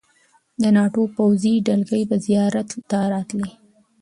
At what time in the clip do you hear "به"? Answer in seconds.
2.09-2.17